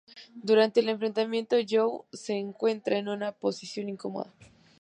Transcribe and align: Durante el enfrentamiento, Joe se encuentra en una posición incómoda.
Durante 0.41 0.79
el 0.79 0.89
enfrentamiento, 0.89 1.57
Joe 1.69 2.05
se 2.11 2.33
encuentra 2.33 2.97
en 2.97 3.07
una 3.07 3.33
posición 3.33 3.87
incómoda. 3.87 4.33